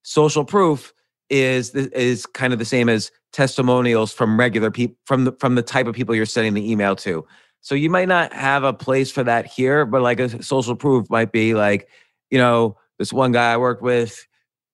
[0.03, 0.93] Social proof
[1.29, 5.61] is is kind of the same as testimonials from regular people from the from the
[5.61, 7.25] type of people you're sending the email to.
[7.61, 11.09] So you might not have a place for that here but like a social proof
[11.09, 11.89] might be like
[12.29, 14.27] you know this one guy i worked with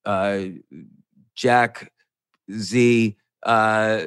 [0.05, 0.43] uh
[1.37, 1.93] jack
[2.51, 4.01] z uh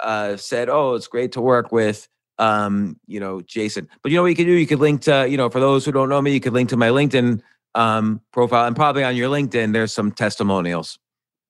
[0.00, 3.88] uh, said, "Oh, it's great to work with." Um, you know, Jason.
[4.02, 4.52] But you know what you could do?
[4.52, 6.70] You could link to, you know, for those who don't know me, you could link
[6.70, 7.42] to my LinkedIn
[7.74, 10.98] um, profile, and probably on your LinkedIn, there's some testimonials.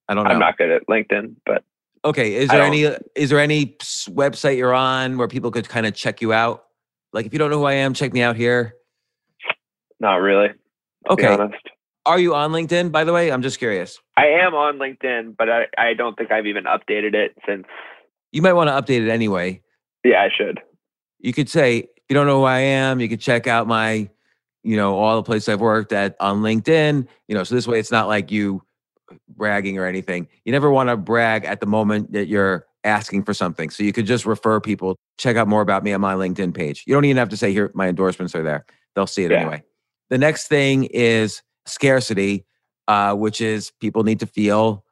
[0.08, 0.30] I don't know.
[0.30, 1.62] I'm not good at LinkedIn, but
[2.04, 2.34] okay.
[2.34, 2.82] Is there any
[3.14, 3.76] is there any
[4.08, 6.64] website you're on where people could kind of check you out?
[7.12, 8.74] Like, if you don't know who I am, check me out here.
[10.00, 10.48] Not really.
[11.08, 11.36] Okay.
[12.06, 13.30] Are you on LinkedIn, by the way?
[13.30, 13.98] I'm just curious.
[14.16, 17.66] I am on LinkedIn, but I, I don't think I've even updated it since
[18.32, 19.60] you might want to update it anyway.
[20.04, 20.60] Yeah, I should.
[21.18, 24.08] You could say, if you don't know who I am, you could check out my,
[24.62, 27.06] you know, all the places I've worked at on LinkedIn.
[27.28, 28.62] You know, so this way it's not like you
[29.28, 30.28] bragging or anything.
[30.44, 33.68] You never want to brag at the moment that you're asking for something.
[33.70, 36.84] So you could just refer people, check out more about me on my LinkedIn page.
[36.86, 38.64] You don't even have to say here my endorsements are there.
[38.94, 39.38] They'll see it yeah.
[39.38, 39.62] anyway.
[40.08, 42.44] The next thing is scarcity,
[42.88, 44.84] uh, which is people need to feel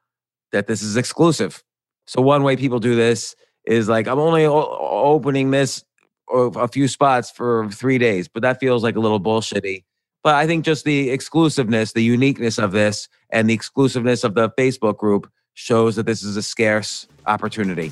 [0.51, 1.63] that this is exclusive.
[2.07, 5.83] So one way people do this is like I'm only o- opening this
[6.31, 9.83] a few spots for three days, but that feels like a little bullshitty.
[10.23, 14.49] But I think just the exclusiveness, the uniqueness of this, and the exclusiveness of the
[14.51, 17.91] Facebook group shows that this is a scarce opportunity.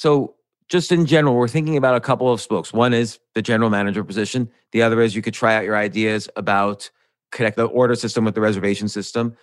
[0.00, 0.34] So,
[0.70, 2.72] just in general, we're thinking about a couple of spokes.
[2.72, 4.48] One is the general manager position.
[4.72, 6.90] The other is you could try out your ideas about
[7.32, 9.36] connect the order system with the reservation system.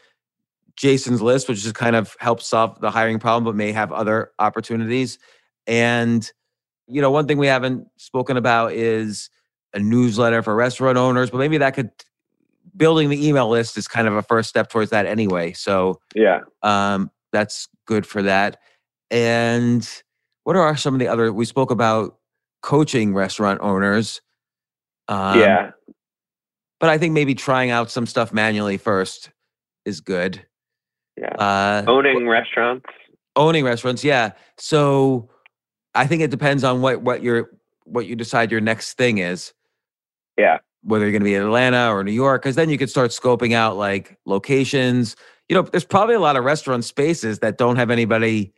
[0.76, 4.32] Jason's list, which just kind of helps solve the hiring problem, but may have other
[4.40, 5.20] opportunities.
[5.68, 6.28] And,
[6.88, 9.30] you know, one thing we haven't spoken about is
[9.76, 11.92] a newsletter for restaurant owners, but maybe that could
[12.76, 15.54] building the email list is kind of a first step towards that anyway.
[15.54, 16.40] So Yeah.
[16.64, 18.58] um, that's good for that.
[19.12, 19.88] And
[20.48, 21.34] what are some of the other?
[21.34, 22.20] We spoke about
[22.62, 24.22] coaching restaurant owners.
[25.10, 25.72] Um, yeah.
[26.80, 29.30] but I think maybe trying out some stuff manually first
[29.84, 30.42] is good.
[31.18, 31.34] Yeah.
[31.34, 32.86] Uh, Owning restaurants.
[33.36, 34.32] owning restaurants, yeah.
[34.58, 35.30] So
[35.94, 37.50] I think it depends on what what your
[37.84, 39.52] what you decide your next thing is.
[40.38, 40.60] Yeah.
[40.82, 43.12] Whether you're going to be in Atlanta or New York, because then you could start
[43.12, 45.18] scoping out like locations.
[45.50, 48.54] You know, there's probably a lot of restaurant spaces that don't have anybody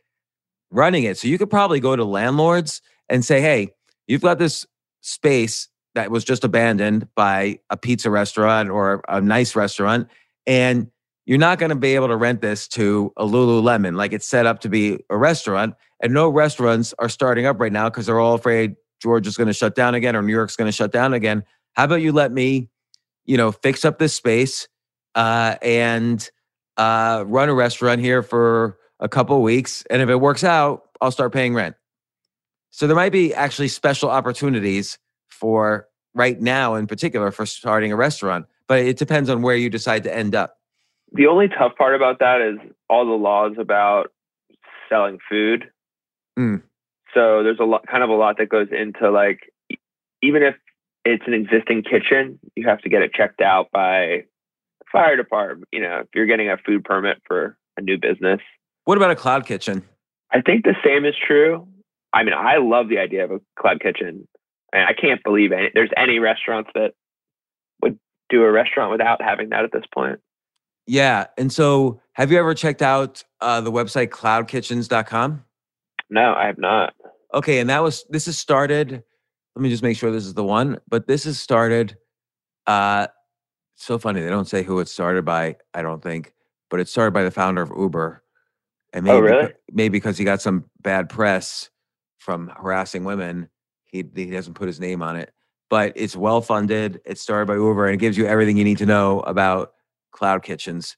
[0.70, 1.18] running it.
[1.18, 3.74] So you could probably go to landlords and say, "Hey,
[4.06, 4.66] you've got this
[5.00, 10.08] space that was just abandoned by a pizza restaurant or a nice restaurant,
[10.46, 10.90] and
[11.26, 13.96] you're not going to be able to rent this to a Lululemon.
[13.96, 17.72] Like it's set up to be a restaurant, and no restaurants are starting up right
[17.72, 20.68] now because they're all afraid Georgia's going to shut down again or New York's going
[20.68, 21.44] to shut down again.
[21.74, 22.68] How about you let me,
[23.24, 24.68] you know, fix up this space
[25.14, 26.28] uh, and
[26.76, 30.88] uh, run a restaurant here for a couple of weeks, and if it works out,
[31.00, 31.74] I'll start paying rent.
[32.70, 37.96] So there might be actually special opportunities for right now, in particular, for starting a
[37.96, 38.46] restaurant.
[38.68, 40.58] But it depends on where you decide to end up.
[41.12, 42.58] The only tough part about that is
[42.88, 44.12] all the laws about
[44.88, 45.68] selling food.
[46.38, 46.62] Mm.
[47.12, 49.52] So there's a lot, kind of a lot that goes into like,
[50.22, 50.54] even if
[51.04, 54.24] it's an existing kitchen, you have to get it checked out by
[54.92, 55.66] fire department.
[55.72, 58.40] You know, if you're getting a food permit for a new business,
[58.90, 59.84] What about a cloud kitchen?
[60.32, 61.64] I think the same is true.
[62.12, 64.26] I mean, I love the idea of a cloud kitchen,
[64.72, 66.94] and I can't believe any, there's any restaurants that
[67.84, 68.00] would
[68.30, 70.18] do a restaurant without having that at this point.
[70.88, 71.28] Yeah.
[71.38, 75.44] And so have you ever checked out uh, the website cloudkitchens.com?
[76.10, 76.92] No, I have not.
[77.32, 77.60] Okay.
[77.60, 79.04] And that was, this is started,
[79.54, 81.96] let me just make sure this is the one, but this is started,
[82.66, 83.06] uh,
[83.76, 84.20] so funny.
[84.20, 86.34] They don't say who it started by, I don't think,
[86.70, 88.24] but it started by the founder of Uber.
[88.92, 89.52] And maybe, Oh, really?
[89.72, 91.70] maybe because he got some bad press
[92.18, 93.48] from harassing women,
[93.86, 95.32] he, he doesn't put his name on it.
[95.68, 97.00] But it's well funded.
[97.04, 99.72] It's started by Uber and it gives you everything you need to know about
[100.10, 100.96] cloud kitchens.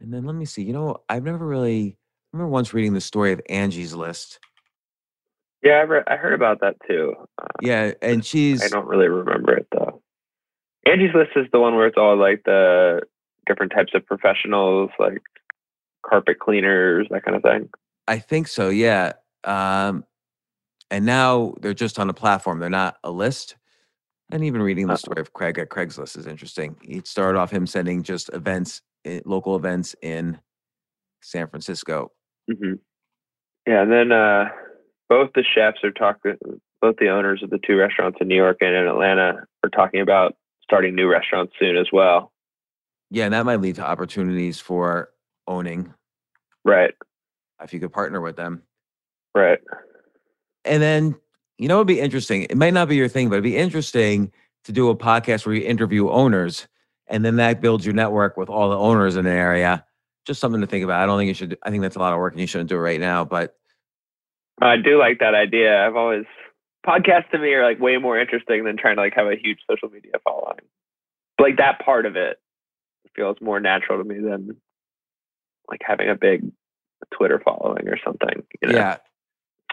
[0.00, 0.62] And then let me see.
[0.62, 1.96] You know, I've never really
[2.32, 4.38] I remember once reading the story of Angie's List.
[5.62, 7.14] Yeah, I, re- I heard about that too.
[7.40, 10.02] Uh, Yeah, and she's I don't really remember it though.
[10.86, 13.00] Angie's List is the one where it's all like the
[13.46, 15.22] different types of professionals, like
[16.10, 17.68] carpet cleaners, that kind of thing.
[18.08, 19.12] I think so, yeah.
[19.44, 20.04] Um,
[20.90, 22.58] and now they're just on a platform.
[22.58, 23.56] They're not a list.
[24.32, 26.76] And even reading the story of Craig at Craigslist is interesting.
[26.82, 28.82] He started off him sending just events,
[29.24, 30.38] local events in
[31.22, 32.12] San Francisco.
[32.50, 32.74] hmm
[33.66, 34.48] Yeah, and then uh,
[35.08, 36.36] both the chefs are talking.
[36.80, 40.00] Both the owners of the two restaurants in New York and in Atlanta are talking
[40.00, 42.32] about starting new restaurants soon as well.
[43.10, 45.10] Yeah, and that might lead to opportunities for
[45.46, 45.92] owning
[46.64, 46.94] Right,
[47.62, 48.62] if you could partner with them.
[49.34, 49.58] right.
[50.64, 51.16] And then,
[51.56, 52.42] you know, it'd be interesting.
[52.44, 54.30] It might not be your thing, but it'd be interesting
[54.64, 56.68] to do a podcast where you interview owners,
[57.06, 59.84] and then that builds your network with all the owners in an area.
[60.26, 61.02] Just something to think about.
[61.02, 61.58] I don't think you should.
[61.62, 63.24] I think that's a lot of work, and you shouldn't do it right now.
[63.24, 63.56] But
[64.60, 65.84] I do like that idea.
[65.84, 66.26] I've always
[66.86, 69.58] podcasts to me are like way more interesting than trying to like have a huge
[69.70, 70.60] social media following.
[71.38, 72.38] But Like that part of it
[73.16, 74.56] feels more natural to me than
[75.70, 76.50] like having a big
[77.10, 78.42] Twitter following or something.
[78.60, 78.74] You know?
[78.74, 78.96] Yeah.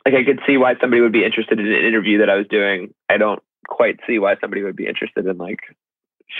[0.05, 2.47] Like I could see why somebody would be interested in an interview that I was
[2.47, 2.93] doing.
[3.09, 5.59] I don't quite see why somebody would be interested in like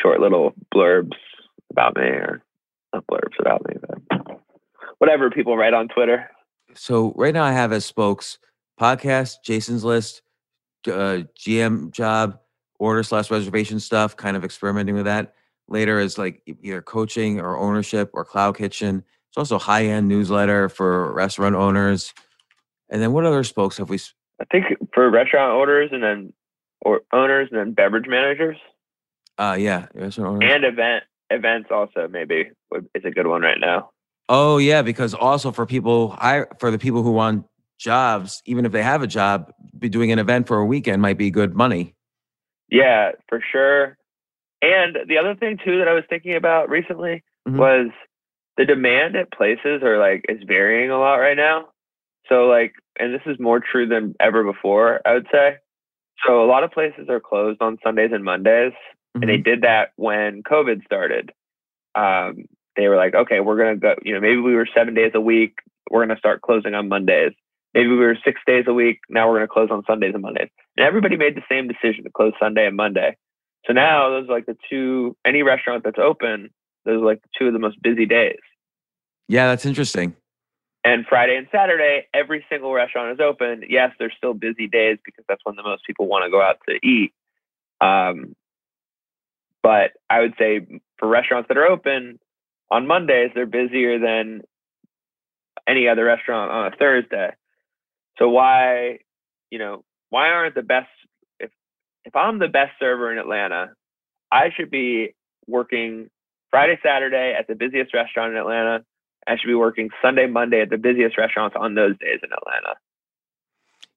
[0.02, 1.18] short little blurbs
[1.72, 2.42] about me or
[2.94, 4.40] not blurbs about me, but
[5.00, 6.30] whatever people write on Twitter.
[6.74, 8.40] So right now I have as spokes
[8.80, 10.22] podcast, Jason's list,
[10.88, 12.40] uh, GM job,
[12.80, 15.34] order slash reservation stuff, kind of experimenting with that.
[15.68, 19.04] Later is like either coaching or ownership or cloud kitchen.
[19.30, 22.14] It's also high end newsletter for restaurant owners.
[22.90, 24.00] And then what other spokes have we?
[24.40, 26.34] I think for restaurant owners and then
[26.82, 28.58] or owners and then beverage managers
[29.38, 30.50] Uh, yeah, restaurant owners.
[30.54, 32.50] and event events also maybe
[32.96, 33.90] is a good one right now.
[34.30, 37.46] Oh yeah, because also for people, I for the people who want
[37.78, 41.18] jobs, even if they have a job, be doing an event for a weekend might
[41.18, 41.96] be good money.
[42.70, 43.98] Yeah, for sure.
[44.62, 47.58] And the other thing too that I was thinking about recently Mhm.
[47.58, 47.92] was
[48.58, 51.70] the demand at places are like is varying a lot right now.
[52.28, 55.58] So like and this is more true than ever before, I would say.
[56.26, 58.74] So a lot of places are closed on Sundays and Mondays.
[59.14, 61.32] and they did that when COVID started.
[61.96, 62.46] Um,
[62.76, 63.96] they were like, okay, we're gonna go.
[64.04, 65.60] You know, maybe we were seven days a week.
[65.90, 67.34] We're gonna start closing on Mondays.
[67.74, 69.00] Maybe we were six days a week.
[69.10, 70.50] Now we're gonna close on Sundays and Mondays.
[70.76, 73.18] And everybody made the same decision to close Sunday and Monday.
[73.66, 75.16] So now those are like the two.
[75.26, 76.50] Any restaurant that's open,
[76.88, 78.40] those are like two of the most busy days.
[79.28, 80.16] Yeah, that's interesting.
[80.86, 83.64] And Friday and Saturday, every single restaurant is open.
[83.68, 86.60] Yes, they're still busy days because that's when the most people want to go out
[86.70, 87.14] to eat.
[87.82, 88.36] Um,
[89.62, 90.66] but I would say
[90.98, 92.20] for restaurants that are open
[92.72, 94.44] on Mondays, they're busier than
[95.68, 97.32] any other restaurant on a Thursday.
[98.18, 99.00] So why,
[99.52, 100.88] you know, why aren't the best?
[101.38, 101.52] If
[102.06, 103.74] if I'm the best server in Atlanta,
[104.32, 105.16] I should be
[105.48, 106.10] working
[106.52, 108.84] Friday, Saturday at the busiest restaurant in Atlanta.
[109.28, 112.76] I should be working Sunday, Monday at the busiest restaurants on those days in Atlanta.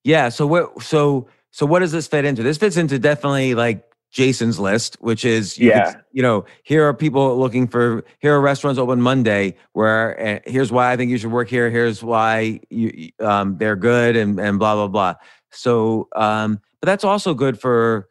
[0.05, 0.29] Yeah.
[0.29, 0.83] So what?
[0.83, 2.43] So so what does this fit into?
[2.43, 5.95] This fits into definitely like Jason's list, which is you could- Yeah.
[6.13, 9.57] you know, here are people looking for here are restaurants open Monday.
[9.73, 11.71] Where uh, here's why I think you should work here.
[11.71, 15.15] Here's why you um, they're good and and blah blah blah.
[15.53, 18.09] So, um, but that's also good for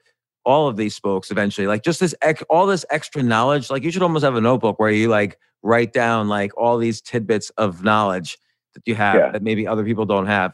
[0.50, 1.68] all of these spokes eventually.
[1.68, 3.70] Like just this ex- all this extra knowledge.
[3.70, 7.02] Like you should almost have a notebook where you like write down like all these
[7.02, 8.38] tidbits of knowledge
[8.74, 9.32] that you have Yeah.
[9.32, 10.54] that maybe other people don't have.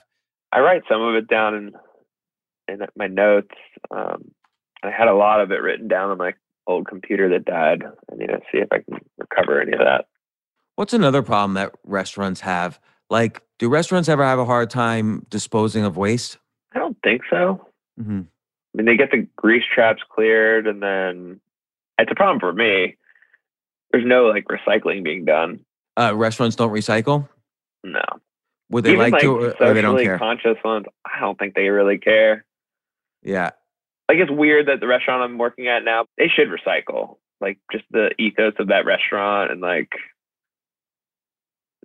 [0.52, 1.72] I write some of it down in
[2.68, 3.56] in my notes.
[3.91, 4.32] Um,
[4.84, 6.34] I had a lot of it written down on my
[6.68, 7.84] old computer that died.
[8.12, 10.06] I need to see if I can recover any of that.
[10.76, 12.80] What's another problem that restaurants have?
[13.10, 16.38] Like, do restaurants ever have a hard time disposing of waste?
[16.74, 17.66] I don't think so.
[18.02, 18.22] hmm
[18.76, 21.40] I mean, they get the grease traps cleared, and then
[21.98, 22.98] it's a problem for me.
[23.92, 25.62] There's no like recycling being done.
[25.98, 27.30] Uh, restaurants don't recycle.
[27.86, 28.02] No,
[28.72, 30.18] Would they Even like, to, or, or they don't care?
[30.18, 30.88] conscious ones.
[31.06, 32.44] I don't think they really care.
[33.24, 33.52] yeah,
[34.10, 37.18] like it's weird that the restaurant I'm working at now, they should recycle.
[37.40, 39.92] Like just the ethos of that restaurant and like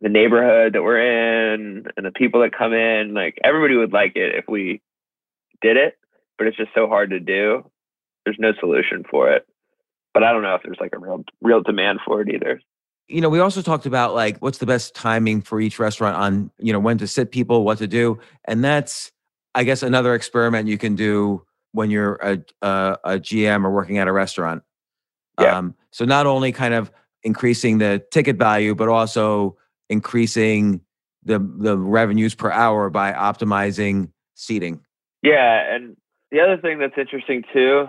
[0.00, 4.16] the neighborhood that we're in and the people that come in, like everybody would like
[4.16, 4.80] it if we
[5.60, 5.98] did it,
[6.40, 7.70] but it's just so hard to do.
[8.24, 9.46] There's no solution for it.
[10.14, 12.62] But I don't know if there's like a real real demand for it either.
[13.08, 16.50] you know, we also talked about like what's the best timing for each restaurant on
[16.58, 19.12] you know when to sit people, what to do, and that's
[19.54, 23.98] I guess another experiment you can do when you're a a, a GM or working
[23.98, 24.62] at a restaurant.
[25.38, 25.58] Yeah.
[25.58, 26.90] Um, so not only kind of
[27.22, 29.58] increasing the ticket value, but also
[29.90, 30.80] increasing
[31.22, 34.80] the the revenues per hour by optimizing seating.
[35.22, 35.98] Yeah, and
[36.30, 37.86] the other thing that's interesting too,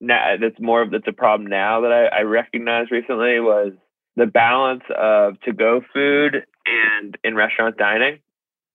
[0.00, 3.72] now that's more of that's a problem now that I, I recognized recently was
[4.16, 8.18] the balance of to go food and in restaurant dining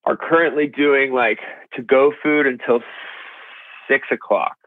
[0.05, 1.39] are currently doing like
[1.75, 2.81] to go food until
[3.87, 4.57] six o'clock,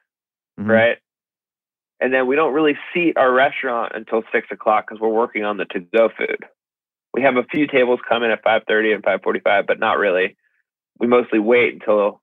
[0.59, 0.69] Mhm.
[0.69, 0.99] right?
[2.01, 5.57] And then we don't really seat our restaurant until six o'clock because we're working on
[5.57, 6.45] the to go food.
[7.13, 9.81] We have a few tables come in at five thirty and five forty five, but
[9.81, 10.37] not really.
[11.01, 12.21] We mostly wait until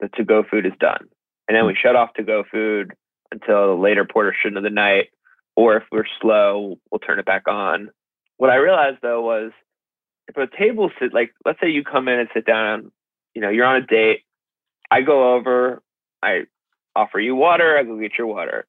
[0.00, 1.08] the to go food is done.
[1.48, 2.92] And then we shut off to go food
[3.30, 5.08] until the later portion of the night.
[5.54, 7.90] Or if we're slow, we'll turn it back on.
[8.36, 9.52] What I realized though was
[10.28, 12.90] if a table sit like let's say you come in and sit down,
[13.34, 14.22] you know, you're on a date.
[14.90, 15.82] I go over,
[16.22, 16.42] I
[16.94, 18.66] offer you water, I go get your water.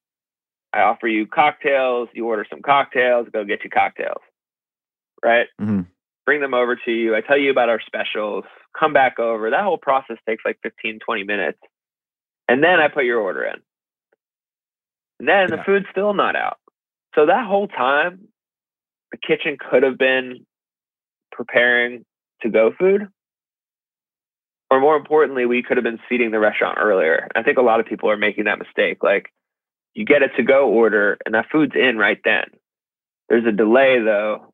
[0.73, 4.21] I offer you cocktails, you order some cocktails, go get you cocktails.
[5.23, 5.47] Right?
[5.59, 5.87] Mhm.
[6.25, 7.15] Bring them over to you.
[7.15, 8.45] I tell you about our specials,
[8.77, 9.49] come back over.
[9.49, 11.59] That whole process takes like 15, 20 minutes.
[12.47, 13.55] And then I put your order in.
[15.19, 16.57] And then the food's still not out.
[17.15, 18.27] So that whole time,
[19.11, 20.45] the kitchen could have been
[21.31, 22.05] preparing
[22.41, 23.07] to go food.
[24.69, 27.27] Or more importantly, we could have been seating the restaurant earlier.
[27.35, 29.01] I think a lot of people are making that mistake.
[29.01, 29.31] Like
[29.93, 32.45] you get a to go order and that food's in right then.
[33.29, 34.53] There's a delay though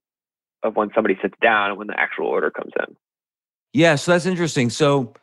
[0.64, 2.96] of when somebody sits down and when the actual order comes in.
[3.74, 4.70] Yeah, so that's interesting.
[4.70, 5.14] So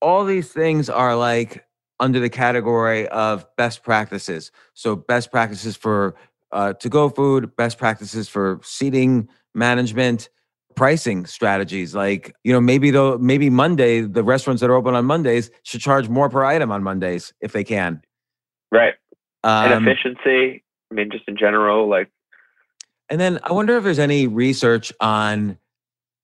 [0.00, 1.64] all these things are like
[2.00, 4.50] under the category of best practices.
[4.74, 6.14] So best practices for
[6.52, 10.28] uh, to go food, best practices for seating management,
[10.74, 11.94] pricing strategies.
[11.94, 15.80] Like you know maybe though maybe Monday the restaurants that are open on Mondays should
[15.80, 18.02] charge more per item on Mondays if they can.
[18.70, 18.94] Right.
[19.44, 20.62] Um, and efficiency.
[20.90, 22.10] I mean, just in general, like
[23.10, 25.58] And then I wonder if there's any research on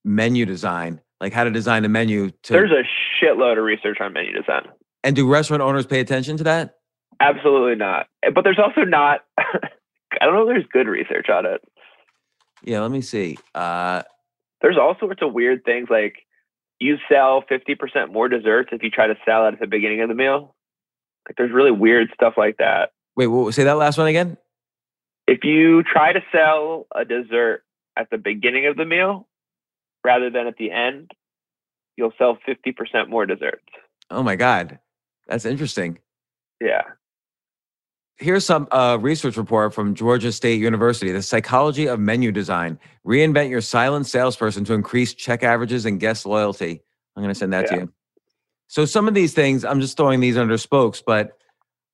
[0.05, 2.85] menu design, like how to design a menu to there's a
[3.23, 4.69] shitload of research on menu design.
[5.05, 6.77] And do restaurant owners pay attention to that?
[7.21, 8.07] Absolutely not.
[8.35, 9.21] But there's also not.
[9.39, 10.43] I don't know.
[10.43, 11.61] if There's good research on it.
[12.65, 13.39] Yeah, let me see.
[13.55, 14.03] Uh
[14.63, 16.15] There's all sorts of weird things like
[16.81, 20.09] you sell 50% more desserts if you try to sell it at the beginning of
[20.09, 20.55] the meal.
[21.29, 22.91] Like there's really weird stuff like that.
[23.17, 24.37] wait, what, say that last one again?
[25.27, 27.63] If you try to sell a dessert
[27.97, 29.27] at the beginning of the meal
[30.05, 31.13] rather than at the end,
[31.97, 33.65] you'll sell 50% more desserts.
[34.11, 34.79] Oh my god.
[35.27, 35.99] That's interesting.
[36.61, 36.83] Yeah.
[38.17, 42.79] Here's some uh, research report from Georgia State University The Psychology of Menu Design.
[43.05, 46.81] Reinvent your silent salesperson to increase check averages and guest loyalty.
[47.17, 47.93] I'm going to send that to you.
[48.69, 51.37] So, some of these things, I'm just throwing these under spokes, but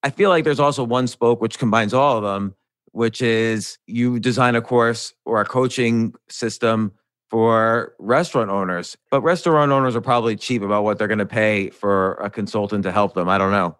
[0.03, 2.55] I feel like there's also one spoke which combines all of them,
[2.93, 6.93] which is you design a course or a coaching system
[7.31, 8.97] for restaurant owners.
[9.11, 12.83] But restaurant owners are probably cheap about what they're going to pay for a consultant
[12.83, 13.29] to help them.
[13.29, 13.77] I don't know.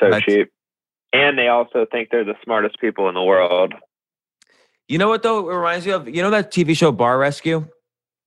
[0.00, 0.50] So That's- cheap.
[1.12, 3.74] And they also think they're the smartest people in the world.
[4.88, 5.50] You know what though?
[5.50, 7.66] It reminds me of you know that TV show Bar Rescue.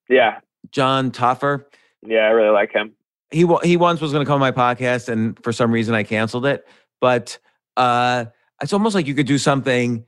[0.10, 0.40] Yeah.
[0.72, 1.66] Jon Taffer.
[2.06, 2.20] Yeah.
[2.22, 2.94] I really like him.
[3.32, 6.04] He he once was going to come on my podcast, and for some reason I
[6.04, 6.68] canceled it.
[7.00, 7.38] But
[7.78, 8.26] uh,
[8.62, 10.06] it's almost like you could do something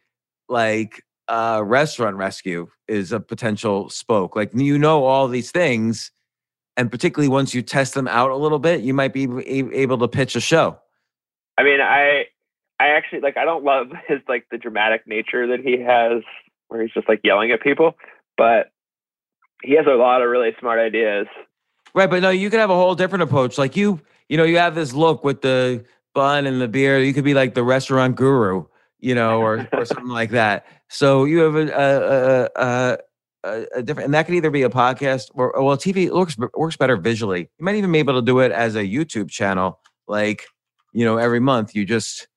[0.50, 4.36] like uh, restaurant rescue is a potential spoke.
[4.36, 6.12] Like you know all these things,
[6.76, 9.24] and particularly once you test them out a little bit, you might be
[9.74, 10.78] able to pitch a show.
[11.58, 12.26] I mean, I,
[12.82, 13.38] I actually like.
[13.38, 16.22] I don't love his like the dramatic nature that he has,
[16.68, 17.96] where he's just like yelling at people.
[18.38, 18.72] But
[19.64, 21.28] he has a lot of really smart ideas.
[21.94, 23.58] Right, but no, you could have a whole different approach.
[23.58, 27.00] Like you, you know, you have this look with the bun and the beer.
[27.00, 28.66] You could be like the restaurant guru,
[29.02, 30.66] you know, or or something like that.
[30.90, 32.98] So you have a a, a,
[33.44, 36.38] a, a different, and that could either be a podcast or or, well, TV works
[36.56, 37.50] works better visually.
[37.60, 39.80] You might even be able to do it as a YouTube channel.
[40.08, 40.46] Like,
[40.94, 42.28] you know, every month you just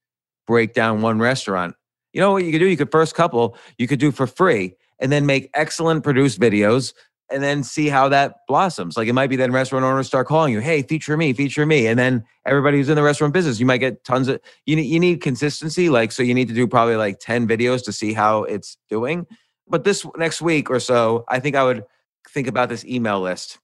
[0.47, 1.77] break down one restaurant.
[2.13, 2.67] You know what you could do?
[2.67, 6.95] You could first couple you could do for free, and then make excellent produced videos
[7.31, 8.97] and then see how that blossoms.
[8.97, 11.87] Like it might be then restaurant owners start calling you, hey, feature me, feature me.
[11.87, 14.87] And then everybody who's in the restaurant business, you might get tons of you need
[14.87, 15.89] you need consistency.
[15.89, 19.27] Like so you need to do probably like 10 videos to see how it's doing.
[19.69, 21.85] But this next week or so, I think I would
[22.29, 23.59] think about this email list.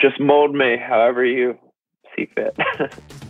[0.00, 1.58] Just mold me however you
[2.16, 2.56] see fit.